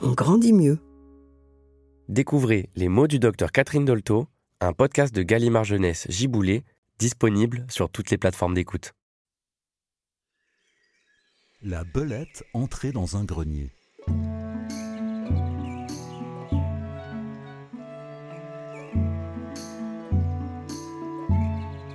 on 0.00 0.12
grandit 0.12 0.52
mieux. 0.52 0.78
Découvrez 2.08 2.70
Les 2.74 2.88
mots 2.88 3.06
du 3.06 3.18
docteur 3.18 3.52
Catherine 3.52 3.84
Dolto, 3.84 4.28
un 4.60 4.72
podcast 4.72 5.14
de 5.14 5.22
Gallimard 5.22 5.64
Jeunesse 5.64 6.06
Giboulé, 6.08 6.64
disponible 6.98 7.66
sur 7.68 7.90
toutes 7.90 8.10
les 8.10 8.18
plateformes 8.18 8.54
d'écoute. 8.54 8.94
La 11.62 11.84
belette 11.84 12.44
entrait 12.54 12.92
dans 12.92 13.16
un 13.16 13.24
grenier. 13.24 13.70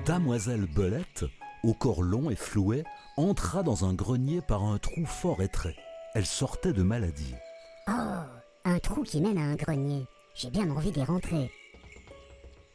Damoiselle 0.05 0.67
Belette, 0.75 1.23
au 1.63 1.73
corps 1.73 2.03
long 2.03 2.29
et 2.29 2.35
flouet, 2.35 2.83
entra 3.15 3.63
dans 3.63 3.85
un 3.85 3.93
grenier 3.93 4.41
par 4.41 4.63
un 4.63 4.77
trou 4.77 5.05
fort 5.05 5.41
étrait. 5.41 5.77
Elle 6.13 6.25
sortait 6.25 6.73
de 6.73 6.83
maladie. 6.83 7.33
Oh, 7.87 7.91
un 8.65 8.79
trou 8.79 9.03
qui 9.03 9.19
mène 9.19 9.37
à 9.37 9.41
un 9.41 9.55
grenier. 9.55 10.05
J'ai 10.35 10.49
bien 10.49 10.69
envie 10.69 10.91
d'y 10.91 11.03
rentrer. 11.03 11.51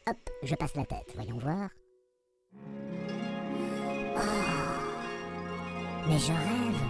Hop, 0.07 0.17
je 0.43 0.55
passe 0.55 0.75
la 0.75 0.85
tête, 0.85 1.11
voyons 1.15 1.37
voir. 1.37 1.69
Oh, 4.15 4.19
mais 6.07 6.19
je 6.19 6.31
rêve. 6.31 6.81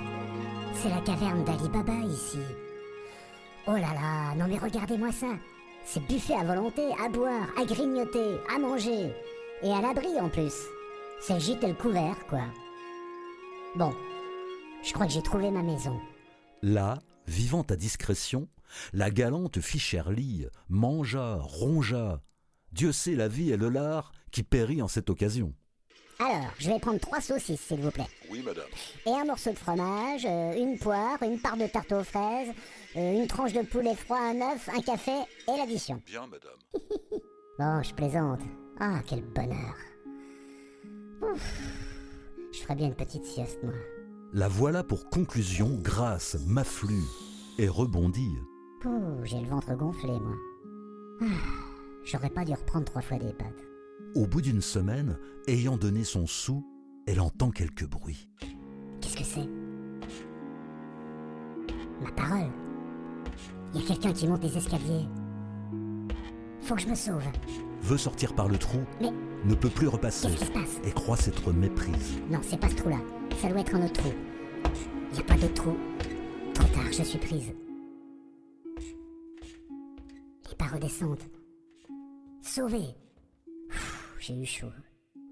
C'est 0.73 0.89
la 0.89 1.01
caverne 1.01 1.43
d'Ali 1.43 1.69
Baba 1.69 2.05
ici. 2.05 2.39
Oh 3.67 3.73
là 3.73 3.93
là, 3.93 4.35
non 4.35 4.47
mais 4.47 4.57
regardez-moi 4.57 5.11
ça. 5.11 5.27
C'est 5.85 6.05
buffet 6.05 6.35
à 6.35 6.43
volonté, 6.43 6.83
à 7.03 7.09
boire, 7.09 7.47
à 7.57 7.65
grignoter, 7.65 8.37
à 8.53 8.59
manger. 8.59 9.13
Et 9.61 9.71
à 9.71 9.81
l'abri 9.81 10.19
en 10.19 10.29
plus. 10.29 10.53
C'est 11.21 11.33
le 11.33 11.39
gîte 11.39 11.63
et 11.63 11.67
le 11.67 11.73
couvert, 11.73 12.15
quoi. 12.27 12.43
Bon, 13.75 13.93
je 14.83 14.93
crois 14.93 15.05
que 15.05 15.11
j'ai 15.11 15.21
trouvé 15.21 15.51
ma 15.51 15.61
maison. 15.61 15.99
Là, 16.61 16.97
vivant 17.29 17.61
à 17.69 17.75
discrétion, 17.75 18.47
la 18.91 19.11
galante 19.11 19.61
Ficherlie 19.61 20.47
mangea, 20.67 21.37
rongea. 21.39 22.21
Dieu 22.71 22.91
sait 22.91 23.15
la 23.15 23.27
vie 23.27 23.51
et 23.51 23.57
le 23.57 23.69
lard 23.69 24.11
qui 24.31 24.43
périt 24.43 24.81
en 24.81 24.87
cette 24.87 25.09
occasion. 25.09 25.53
Alors, 26.19 26.51
je 26.59 26.69
vais 26.69 26.79
prendre 26.79 26.99
trois 26.99 27.21
saucisses, 27.21 27.61
s'il 27.61 27.79
vous 27.79 27.91
plaît. 27.91 28.09
Oui, 28.29 28.41
madame. 28.41 28.67
Et 29.05 29.11
un 29.11 29.23
morceau 29.23 29.51
de 29.51 29.57
fromage, 29.57 30.25
euh, 30.25 30.53
une 30.53 30.77
poire, 30.77 31.17
une 31.23 31.39
part 31.39 31.55
de 31.55 31.65
tarte 31.65 31.93
aux 31.93 32.03
fraises, 32.03 32.53
euh, 32.97 33.13
une 33.13 33.25
tranche 33.25 33.53
de 33.53 33.61
poulet 33.61 33.95
froid, 33.95 34.19
un 34.19 34.41
œuf, 34.53 34.67
un 34.67 34.81
café 34.81 35.13
et 35.47 35.57
l'addition. 35.57 36.01
Bien, 36.05 36.27
madame. 36.27 36.51
Bon, 37.57 37.83
je 37.83 37.93
plaisante. 37.93 38.39
Ah, 38.79 39.01
quel 39.05 39.21
bonheur. 39.21 39.75
Ouf. 41.21 41.59
Je 42.53 42.59
ferais 42.59 42.75
bien 42.75 42.87
une 42.87 42.95
petite 42.95 43.25
sieste, 43.25 43.59
moi. 43.63 43.73
La 44.33 44.47
voilà 44.47 44.83
pour 44.83 45.09
conclusion 45.09 45.79
grasse, 45.81 46.37
m'afflue 46.45 47.03
et 47.57 47.67
rebondit. 47.67 48.35
Pouh, 48.81 49.23
j'ai 49.23 49.39
le 49.41 49.47
ventre 49.47 49.75
gonflé, 49.75 50.11
moi. 50.19 50.35
Ah, 51.21 51.25
J'aurais 52.05 52.29
pas 52.29 52.45
dû 52.45 52.53
reprendre 52.53 52.85
trois 52.85 53.01
fois 53.01 53.17
des 53.17 53.33
pâtes. 53.33 53.65
Au 54.15 54.25
bout 54.27 54.41
d'une 54.41 54.61
semaine, 54.61 55.17
ayant 55.47 55.77
donné 55.77 56.03
son 56.03 56.27
sou, 56.27 56.65
elle 57.07 57.19
entend 57.19 57.49
quelques 57.51 57.87
bruits. 57.87 58.29
Qu'est-ce 59.01 59.17
que 59.17 59.23
c'est? 59.23 59.49
Ma 62.03 62.11
parole? 62.11 62.49
Il 63.73 63.81
y 63.81 63.83
a 63.83 63.87
quelqu'un 63.87 64.13
qui 64.13 64.27
monte 64.27 64.41
des 64.41 64.57
escaliers? 64.57 65.07
Faut 66.61 66.75
que 66.75 66.81
je 66.81 66.87
me 66.87 66.95
sauve. 66.95 67.23
Veut 67.81 67.97
sortir 67.97 68.33
par 68.35 68.47
le 68.47 68.57
trou, 68.57 68.79
Mais 69.01 69.11
ne 69.45 69.55
peut 69.55 69.69
plus 69.69 69.87
repasser 69.87 70.27
qu'est-ce 70.27 70.39
qui 70.39 70.45
se 70.45 70.51
passe? 70.51 70.79
et 70.83 70.91
croit 70.91 71.17
s'être 71.17 71.51
méprise. 71.51 72.19
Non, 72.29 72.39
c'est 72.43 72.59
pas 72.59 72.69
ce 72.69 72.75
trou-là. 72.75 72.99
Ça 73.41 73.47
doit 73.47 73.61
être 73.61 73.73
un 73.75 73.85
autre 73.85 73.93
trou. 73.93 74.11
Y 75.15 75.19
a 75.19 75.23
pas 75.23 75.35
d'autre 75.35 75.53
trou. 75.53 75.77
Trop 76.53 76.67
tard, 76.67 76.91
je 76.91 77.03
suis 77.03 77.19
prise. 77.19 77.53
Les 80.49 80.55
pas 80.57 80.65
redescendent. 80.65 81.23
Sauvée. 82.41 82.95
Pff, 83.69 84.15
J'ai 84.19 84.33
eu 84.41 84.45
chaud. 84.45 84.67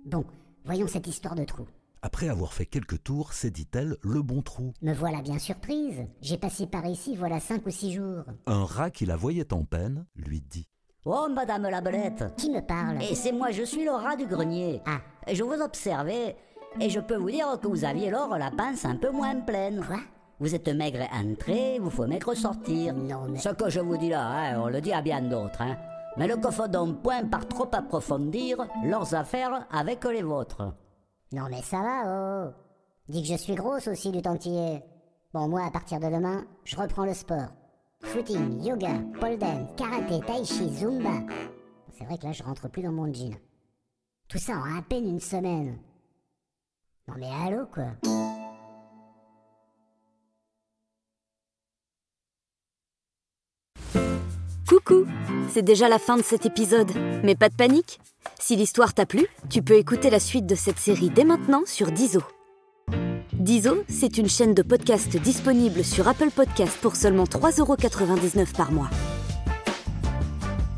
Bon, 0.06 0.23
voyons 0.63 0.88
cette 0.88 1.07
histoire 1.07 1.35
de 1.35 1.44
trou. 1.44 1.68
Après 2.01 2.29
avoir 2.29 2.53
fait 2.53 2.66
quelques 2.66 3.03
tours, 3.03 3.34
s'est 3.34 3.51
dit-elle 3.51 3.97
le 4.01 4.22
bon 4.22 4.41
trou? 4.41 4.72
Me 4.81 4.94
voilà 4.94 5.22
bien 5.22 5.38
surprise. 5.39 6.06
J'ai 6.22 6.38
passé 6.38 6.66
par 6.66 6.85
ici 6.85 7.16
voilà 7.16 7.41
cinq 7.41 7.66
ou 7.66 7.72
six 7.72 7.91
jours. 7.91 8.24
Un 8.45 8.63
rat 8.63 8.89
qui 8.89 9.06
la 9.06 9.18
voyait 9.18 9.51
en 9.51 9.66
peine 9.66 10.06
lui 10.16 10.39
dit 10.39 10.69
Oh, 11.03 11.28
madame 11.29 11.63
la 11.63 11.81
belette 11.81 12.24
Qui 12.38 12.51
me 12.51 12.62
parle? 12.62 13.01
Et 13.01 13.16
c'est 13.16 13.31
moi, 13.34 13.51
je 13.51 13.63
suis 13.63 13.84
le 13.84 13.91
rat 13.91 14.16
du 14.16 14.28
grenier. 14.28 14.81
Ah. 14.85 15.01
Et 15.25 15.35
je 15.35 15.44
vous 15.44 15.53
observais, 15.62 16.38
et 16.79 16.89
je 16.89 16.99
peux 16.99 17.15
vous 17.17 17.29
dire 17.31 17.59
que 17.61 17.67
vous 17.67 17.83
aviez 17.85 18.07
alors 18.09 18.38
la 18.38 18.51
pince 18.51 18.85
un 18.85 18.95
peu 18.95 19.11
moins 19.11 19.35
pleine. 19.35 19.83
Quoi? 19.85 19.99
Vous 20.39 20.53
êtes 20.53 20.67
maigre 20.69 21.05
entrée, 21.13 21.79
vous 21.79 21.89
faut 21.89 22.05
maigre 22.07 22.33
sortir. 22.35 22.93
Non, 22.93 23.27
mais- 23.29 23.39
Ce 23.39 23.49
que 23.49 23.69
je 23.69 23.79
vous 23.79 23.97
dis 23.97 24.09
là, 24.09 24.27
hein, 24.27 24.61
on 24.61 24.67
le 24.67 24.81
dit 24.81 24.93
à 24.93 25.01
bien 25.01 25.21
d'autres. 25.21 25.61
Hein. 25.61 25.75
Mais 26.17 26.27
le 26.27 26.35
faut 26.51 26.67
donc 26.67 27.01
point 27.01 27.23
par 27.25 27.47
trop 27.47 27.67
approfondir 27.71 28.57
leurs 28.83 29.13
affaires 29.13 29.67
avec 29.71 30.03
les 30.05 30.23
vôtres. 30.23 30.73
Non 31.31 31.47
mais 31.49 31.61
ça 31.61 31.81
va, 31.81 32.03
oh 32.05 32.53
Dis 33.09 33.21
que 33.21 33.27
je 33.29 33.35
suis 33.35 33.55
grosse 33.55 33.88
aussi 33.88 34.11
du 34.11 34.21
tantiller. 34.21 34.81
Bon, 35.33 35.47
moi, 35.47 35.61
à 35.65 35.71
partir 35.71 36.00
de 36.00 36.07
demain, 36.07 36.44
je 36.63 36.75
reprends 36.75 37.06
le 37.06 37.13
sport. 37.13 37.50
Footing, 38.01 38.63
yoga, 38.63 38.94
pole 39.19 39.38
dance, 39.38 39.69
karaté, 39.77 40.19
tai 40.25 40.44
chi, 40.44 40.69
zumba. 40.69 41.12
C'est 41.91 42.03
vrai 42.06 42.18
que 42.18 42.25
là, 42.25 42.31
je 42.31 42.44
rentre 42.44 42.69
plus 42.69 42.81
dans 42.83 42.91
mon 42.91 43.12
jean. 43.13 43.35
Tout 44.27 44.38
ça 44.38 44.53
en 44.53 44.77
à 44.77 44.81
peine 44.81 45.07
une 45.07 45.19
semaine. 45.19 45.77
Mais 47.15 47.30
allô, 47.45 47.65
quoi 47.74 47.86
Coucou 54.68 55.06
C'est 55.50 55.62
déjà 55.62 55.88
la 55.88 56.00
fin 56.00 56.18
de 56.18 56.21
cet 56.21 56.45
épisode, 56.45 56.92
mais 57.24 57.36
pas 57.36 57.48
de 57.50 57.56
panique 57.56 58.00
Si 58.39 58.56
l'histoire 58.57 58.94
t'a 58.94 59.06
plu, 59.06 59.25
tu 59.50 59.62
peux 59.62 59.75
écouter 59.75 60.09
la 60.09 60.19
suite 60.19 60.45
de 60.45 60.56
cette 60.56 60.80
série 60.80 61.09
dès 61.09 61.24
maintenant 61.24 61.63
sur 61.65 61.92
Dizo. 61.92 62.21
Dizo, 63.33 63.83
c'est 63.88 64.18
une 64.18 64.27
chaîne 64.27 64.53
de 64.53 64.62
podcast 64.62 65.15
disponible 65.18 65.86
sur 65.86 66.07
Apple 66.10 66.31
Podcasts 66.31 66.77
pour 66.81 66.98
seulement 66.98 67.24
3,99€ 67.24 68.53
par 68.56 68.74
mois. 68.74 68.89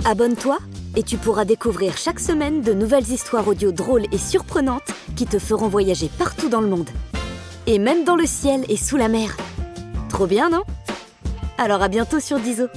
Abonne-toi 0.05 0.59
et 0.95 1.03
tu 1.03 1.17
pourras 1.17 1.45
découvrir 1.45 1.97
chaque 1.97 2.19
semaine 2.19 2.61
de 2.61 2.73
nouvelles 2.73 3.09
histoires 3.09 3.47
audio 3.47 3.71
drôles 3.71 4.05
et 4.11 4.17
surprenantes 4.17 4.91
qui 5.19 5.25
te 5.25 5.37
feront 5.37 5.67
voyager 5.67 6.09
partout 6.17 6.47
dans 6.47 6.61
le 6.61 6.69
monde. 6.69 6.89
Et 7.67 7.77
même 7.77 8.05
dans 8.05 8.15
le 8.15 8.25
ciel 8.25 8.63
et 8.69 8.77
sous 8.77 8.95
la 8.95 9.09
mer. 9.09 9.35
Trop 10.07 10.27
bien, 10.27 10.49
non? 10.49 10.63
Alors 11.57 11.81
à 11.81 11.89
bientôt 11.89 12.21
sur 12.21 12.39
Diso. 12.39 12.67